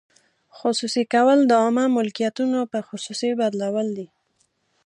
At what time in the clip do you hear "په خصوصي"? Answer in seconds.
2.71-3.31